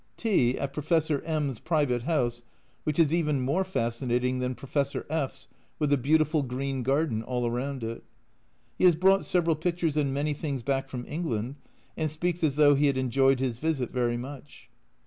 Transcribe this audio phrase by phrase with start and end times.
[0.17, 2.41] Tea at Professor M *s private house,
[2.85, 7.47] which is even more fascinating than Professor F V, with a beautiful green garden all
[7.51, 8.03] round it.
[8.79, 11.57] He has brought several pictures and many things back from England,
[11.95, 14.71] and speaks as though he had enjoyed his visit very much.